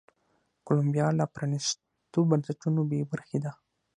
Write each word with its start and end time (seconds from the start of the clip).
کولمبیا 0.65 1.07
له 1.19 1.25
پرانیستو 1.33 2.19
بنسټونو 2.29 2.81
بې 2.89 3.01
برخې 3.11 3.37
ده. 3.43 3.51